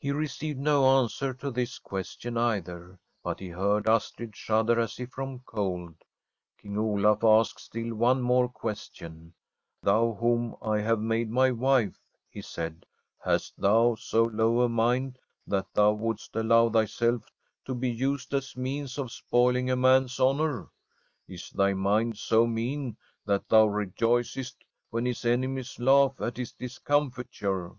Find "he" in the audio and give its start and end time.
0.00-0.10, 3.38-3.50, 12.28-12.42